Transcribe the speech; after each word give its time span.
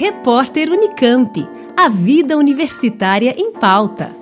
Repórter 0.00 0.70
Unicamp. 0.70 1.46
A 1.76 1.90
vida 1.90 2.34
universitária 2.34 3.34
em 3.36 3.52
pauta. 3.52 4.16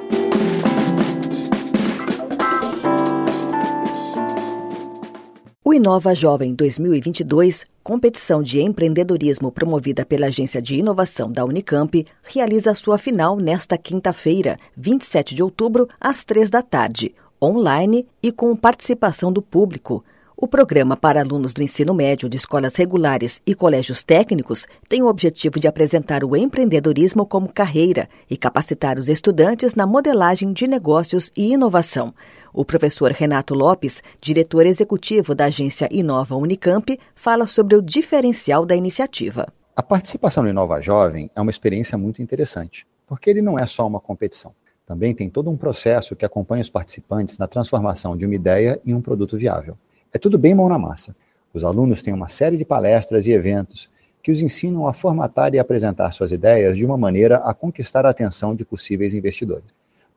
O 5.64 5.72
Inova 5.72 6.17
Jovem 6.17 6.52
2022, 6.52 7.64
competição 7.84 8.43
de 8.43 8.61
empreendedorismo 8.61 9.53
promovida 9.53 10.05
pela 10.05 10.27
Agência 10.27 10.61
de 10.61 10.75
Inovação 10.75 11.30
da 11.30 11.45
Unicamp, 11.45 12.05
realiza 12.25 12.75
sua 12.75 12.99
final 12.99 13.37
nesta 13.37 13.79
quinta-feira, 13.79 14.59
27 14.77 15.33
de 15.33 15.45
outubro, 15.45 15.87
às 16.01 16.25
três 16.25 16.51
da 16.51 16.61
tarde, 16.61 17.15
online 17.41 18.05
e 18.21 18.33
com 18.33 18.57
participação 18.57 19.33
do 19.33 19.41
público. 19.41 20.05
O 20.41 20.46
programa 20.46 20.96
para 20.96 21.20
alunos 21.20 21.52
do 21.52 21.64
ensino 21.64 21.93
médio 21.93 22.29
de 22.29 22.36
escolas 22.36 22.77
regulares 22.77 23.43
e 23.45 23.57
colégios 23.57 24.04
técnicos 24.04 24.68
tem 24.89 25.03
o 25.03 25.08
objetivo 25.08 25.58
de 25.58 25.67
apresentar 25.67 26.22
o 26.22 26.36
empreendedorismo 26.36 27.26
como 27.26 27.53
carreira 27.53 28.08
e 28.30 28.36
capacitar 28.36 29.00
os 29.00 29.08
estudantes 29.08 29.75
na 29.75 29.85
modelagem 29.85 30.53
de 30.53 30.68
negócios 30.68 31.29
e 31.36 31.54
inovação. 31.54 32.14
O 32.54 32.64
professor 32.64 33.10
Renato 33.10 33.52
Lopes, 33.52 34.00
diretor 34.20 34.64
executivo 34.64 35.34
da 35.34 35.46
agência 35.46 35.88
Inova 35.90 36.36
Unicamp, 36.36 36.96
fala 37.16 37.44
sobre 37.44 37.74
o 37.74 37.82
diferencial 37.82 38.64
da 38.64 38.77
iniciativa. 38.77 39.52
A 39.74 39.82
participação 39.82 40.44
no 40.44 40.50
Inova 40.50 40.80
Jovem 40.80 41.28
é 41.34 41.41
uma 41.41 41.50
experiência 41.50 41.98
muito 41.98 42.22
interessante, 42.22 42.86
porque 43.08 43.28
ele 43.28 43.42
não 43.42 43.58
é 43.58 43.66
só 43.66 43.84
uma 43.84 43.98
competição. 43.98 44.55
Também 44.86 45.12
tem 45.16 45.28
todo 45.28 45.50
um 45.50 45.56
processo 45.56 46.14
que 46.14 46.24
acompanha 46.24 46.62
os 46.62 46.70
participantes 46.70 47.38
na 47.38 47.48
transformação 47.48 48.16
de 48.16 48.24
uma 48.24 48.36
ideia 48.36 48.80
em 48.86 48.94
um 48.94 49.02
produto 49.02 49.36
viável. 49.36 49.77
É 50.10 50.18
tudo 50.18 50.38
bem 50.38 50.54
mão 50.54 50.70
na 50.70 50.78
massa. 50.78 51.14
Os 51.52 51.64
alunos 51.64 52.00
têm 52.00 52.14
uma 52.14 52.30
série 52.30 52.56
de 52.56 52.64
palestras 52.64 53.26
e 53.26 53.32
eventos 53.32 53.90
que 54.22 54.32
os 54.32 54.40
ensinam 54.40 54.88
a 54.88 54.92
formatar 54.94 55.54
e 55.54 55.58
apresentar 55.58 56.12
suas 56.12 56.33
ideias 56.33 56.78
de 56.78 56.84
uma 56.84 56.96
maneira 56.96 57.36
a 57.38 57.52
conquistar 57.52 58.06
a 58.06 58.10
atenção 58.10 58.55
de 58.55 58.64
possíveis 58.64 59.12
investidores. 59.12 59.66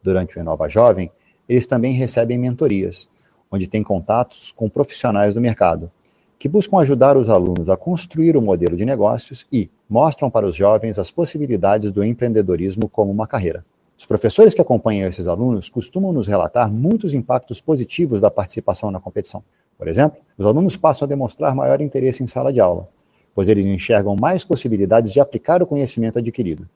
Durante 0.02 0.38
o 0.38 0.40
Inova 0.40 0.70
Jovem, 0.70 1.12
eles 1.48 1.68
também 1.68 1.94
recebem 1.94 2.38
mentorias, 2.38 3.10
onde 3.52 3.68
têm 3.68 3.84
contatos 3.84 4.54
com 4.54 4.70
profissionais 4.70 5.34
do 5.34 5.42
mercado, 5.42 5.92
que 6.40 6.48
buscam 6.48 6.80
ajudar 6.80 7.18
os 7.18 7.30
alunos 7.30 7.68
a 7.70 7.76
construir 7.76 8.38
o 8.38 8.40
um 8.40 8.44
modelo 8.44 8.78
de 8.78 8.86
negócios 8.86 9.46
e 9.52 9.70
mostram 9.90 10.30
para 10.30 10.46
os 10.46 10.56
jovens 10.56 10.98
as 10.98 11.12
possibilidades 11.12 11.92
do 11.92 12.04
empreendedorismo 12.04 12.88
como 12.88 13.12
uma 13.12 13.28
carreira. 13.28 13.66
Os 13.98 14.06
professores 14.06 14.54
que 14.54 14.62
acompanham 14.62 15.08
esses 15.08 15.28
alunos 15.28 15.70
costumam 15.70 16.14
nos 16.14 16.28
relatar 16.28 16.72
muitos 16.72 17.14
impactos 17.14 17.60
positivos 17.60 18.22
da 18.22 18.32
participação 18.32 18.90
na 18.90 19.00
competição. 19.00 19.44
Por 19.82 19.88
exemplo, 19.88 20.22
os 20.38 20.46
alunos 20.46 20.78
passam 20.78 21.08
a 21.08 21.10
demonstrar 21.10 21.56
maior 21.56 21.82
interesse 21.82 22.22
em 22.22 22.28
sala 22.28 22.54
de 22.54 22.60
aula, 22.60 22.88
pois 23.34 23.50
eles 23.50 23.66
enxergam 23.66 24.16
mais 24.16 24.46
possibilidades 24.46 25.12
de 25.12 25.20
aplicar 25.20 25.64
o 25.64 25.66
conhecimento 25.66 26.20
adquirido. 26.20 26.70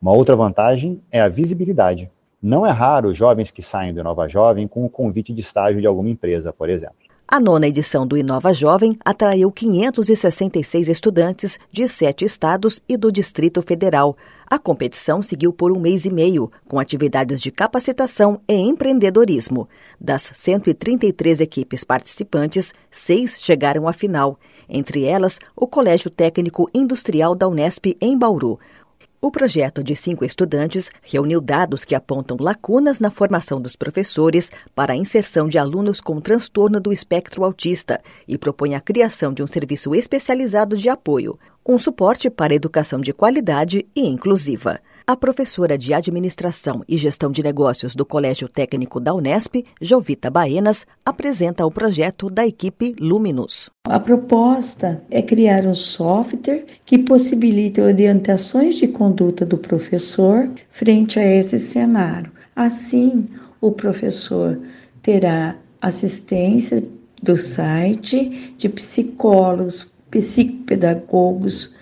Uma 0.00 0.12
outra 0.12 0.36
vantagem 0.36 1.02
é 1.10 1.20
a 1.20 1.28
visibilidade. 1.28 2.08
Não 2.40 2.64
é 2.64 2.70
raro 2.70 3.12
jovens 3.12 3.50
que 3.50 3.62
saem 3.62 3.92
do 3.92 3.98
Inova 3.98 4.28
Jovem 4.28 4.68
com 4.68 4.84
o 4.84 4.88
convite 4.88 5.32
de 5.32 5.40
estágio 5.40 5.80
de 5.80 5.88
alguma 5.88 6.08
empresa, 6.08 6.52
por 6.52 6.70
exemplo. 6.70 6.94
A 7.26 7.40
nona 7.40 7.66
edição 7.66 8.06
do 8.06 8.16
Inova 8.16 8.54
Jovem 8.54 8.96
atraiu 9.04 9.50
566 9.50 10.88
estudantes 10.88 11.58
de 11.72 11.88
sete 11.88 12.24
estados 12.24 12.80
e 12.88 12.96
do 12.96 13.10
Distrito 13.10 13.60
Federal. 13.60 14.16
A 14.48 14.60
competição 14.60 15.24
seguiu 15.24 15.52
por 15.52 15.72
um 15.72 15.80
mês 15.80 16.04
e 16.04 16.10
meio, 16.10 16.52
com 16.68 16.78
atividades 16.78 17.40
de 17.40 17.50
capacitação 17.50 18.40
e 18.48 18.54
empreendedorismo. 18.54 19.68
Das 20.00 20.30
133 20.32 21.40
equipes 21.40 21.82
participantes, 21.82 22.72
seis 22.88 23.36
chegaram 23.40 23.88
à 23.88 23.92
final. 23.92 24.38
Entre 24.68 25.04
elas, 25.04 25.40
o 25.56 25.66
Colégio 25.66 26.08
Técnico 26.10 26.70
Industrial 26.72 27.34
da 27.34 27.48
Unesp 27.48 27.96
em 28.00 28.16
Bauru, 28.16 28.60
o 29.20 29.30
projeto 29.30 29.82
de 29.82 29.96
cinco 29.96 30.24
estudantes 30.24 30.90
reuniu 31.02 31.40
dados 31.40 31.84
que 31.84 31.94
apontam 31.94 32.36
lacunas 32.38 33.00
na 33.00 33.10
formação 33.10 33.60
dos 33.60 33.74
professores 33.74 34.50
para 34.74 34.92
a 34.92 34.96
inserção 34.96 35.48
de 35.48 35.58
alunos 35.58 36.00
com 36.00 36.20
transtorno 36.20 36.78
do 36.78 36.92
espectro 36.92 37.42
autista 37.42 38.00
e 38.28 38.36
propõe 38.36 38.74
a 38.74 38.80
criação 38.80 39.32
de 39.32 39.42
um 39.42 39.46
serviço 39.46 39.94
especializado 39.94 40.76
de 40.76 40.88
apoio, 40.88 41.38
um 41.66 41.78
suporte 41.78 42.28
para 42.28 42.54
educação 42.54 43.00
de 43.00 43.12
qualidade 43.12 43.86
e 43.96 44.06
inclusiva. 44.06 44.80
A 45.08 45.14
professora 45.14 45.78
de 45.78 45.94
Administração 45.94 46.82
e 46.88 46.96
Gestão 46.96 47.30
de 47.30 47.40
Negócios 47.40 47.94
do 47.94 48.04
Colégio 48.04 48.48
Técnico 48.48 48.98
da 48.98 49.14
Unesp, 49.14 49.64
Jovita 49.80 50.28
Baenas, 50.28 50.84
apresenta 51.04 51.64
o 51.64 51.70
projeto 51.70 52.28
da 52.28 52.44
equipe 52.44 52.92
Luminus. 52.98 53.70
A 53.84 54.00
proposta 54.00 55.00
é 55.08 55.22
criar 55.22 55.64
um 55.64 55.76
software 55.76 56.64
que 56.84 56.98
possibilite 56.98 57.80
orientações 57.80 58.74
de 58.74 58.88
conduta 58.88 59.46
do 59.46 59.56
professor 59.56 60.50
frente 60.70 61.20
a 61.20 61.24
esse 61.24 61.60
cenário. 61.60 62.32
Assim, 62.56 63.28
o 63.60 63.70
professor 63.70 64.58
terá 65.04 65.54
assistência 65.80 66.82
do 67.22 67.36
site 67.36 68.54
de 68.58 68.68
psicólogos, 68.68 69.86
psicopedagogos, 70.10 71.76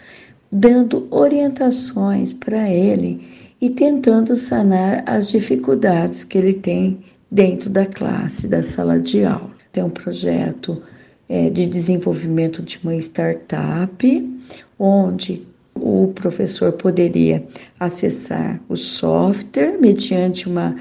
dando 0.57 1.09
orientações 1.11 2.33
para 2.33 2.71
ele 2.71 3.27
e 3.61 3.69
tentando 3.71 4.37
sanar 4.37 5.03
as 5.05 5.29
dificuldades 5.29 6.23
que 6.23 6.39
ele 6.39 6.53
tem 6.53 7.01
dentro 7.29 7.69
da 7.69 7.85
classe, 7.85 8.47
da 8.47 8.63
sala 8.63 9.01
de 9.01 9.25
aula. 9.25 9.51
Tem 9.73 9.83
um 9.83 9.91
projeto 9.91 10.81
é, 11.29 11.51
de 11.51 11.67
desenvolvimento 11.67 12.63
de 12.63 12.79
uma 12.85 12.95
startup, 12.95 14.39
onde 14.79 15.45
o 15.75 16.13
professor 16.15 16.71
poderia 16.71 17.45
acessar 17.81 18.61
o 18.69 18.77
software 18.77 19.77
mediante 19.81 20.47
uma, 20.47 20.77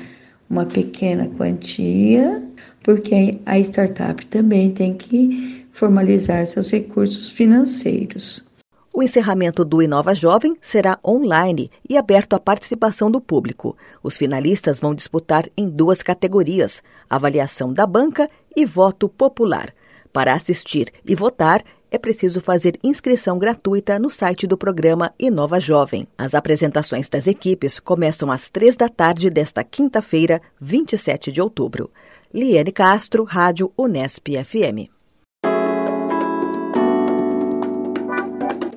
uma 0.47 0.67
pequena 0.67 1.27
quantia, 1.35 2.43
porque 2.83 3.39
a 3.43 3.57
startup 3.57 4.23
também 4.27 4.69
tem 4.69 4.93
que 4.93 5.65
formalizar 5.71 6.45
seus 6.45 6.69
recursos 6.69 7.31
financeiros. 7.31 8.52
O 8.95 9.01
encerramento 9.01 9.65
do 9.65 9.81
Inova 9.81 10.13
Jovem 10.13 10.55
será 10.61 10.99
online 11.03 11.71
e 11.89 11.97
aberto 11.97 12.35
à 12.35 12.39
participação 12.39 13.09
do 13.09 13.19
público. 13.19 13.75
Os 14.03 14.15
finalistas 14.15 14.79
vão 14.79 14.93
disputar 14.93 15.49
em 15.57 15.67
duas 15.67 16.03
categorias: 16.03 16.83
avaliação 17.09 17.73
da 17.73 17.87
banca 17.87 18.29
e 18.55 18.65
voto 18.67 19.09
popular. 19.09 19.73
Para 20.13 20.35
assistir 20.35 20.93
e 21.03 21.15
votar, 21.15 21.63
é 21.89 21.97
preciso 21.97 22.39
fazer 22.39 22.77
inscrição 22.83 23.39
gratuita 23.39 23.97
no 23.97 24.11
site 24.11 24.45
do 24.45 24.55
programa 24.55 25.11
Inova 25.17 25.59
Jovem. 25.59 26.07
As 26.15 26.35
apresentações 26.35 27.09
das 27.09 27.25
equipes 27.25 27.79
começam 27.79 28.31
às 28.31 28.47
três 28.47 28.75
da 28.75 28.87
tarde 28.87 29.27
desta 29.31 29.63
quinta-feira, 29.63 30.39
27 30.61 31.31
de 31.31 31.41
outubro. 31.41 31.89
Liane 32.31 32.71
Castro, 32.71 33.23
Rádio 33.23 33.71
Unesp 33.75 34.27
FM. 34.43 34.92